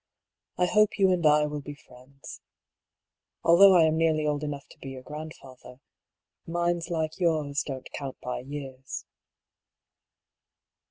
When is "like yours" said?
6.89-7.61